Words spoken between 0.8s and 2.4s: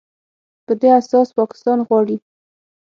اساس پاکستان غواړي